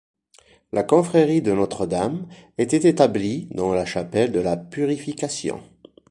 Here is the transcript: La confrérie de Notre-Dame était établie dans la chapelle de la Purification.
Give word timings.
La 0.73 0.81
confrérie 0.81 1.43
de 1.43 1.51
Notre-Dame 1.51 2.27
était 2.57 2.89
établie 2.89 3.47
dans 3.51 3.75
la 3.75 3.85
chapelle 3.85 4.31
de 4.31 4.39
la 4.39 4.57
Purification. 4.57 5.61